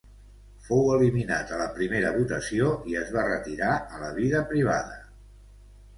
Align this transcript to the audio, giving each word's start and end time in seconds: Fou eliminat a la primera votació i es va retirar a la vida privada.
Fou 0.67 0.87
eliminat 0.93 1.51
a 1.51 1.59
la 1.59 1.67
primera 1.75 2.13
votació 2.17 2.71
i 2.93 2.97
es 3.05 3.13
va 3.19 3.27
retirar 3.31 3.71
a 3.77 4.01
la 4.05 4.11
vida 4.17 4.43
privada. 4.55 4.99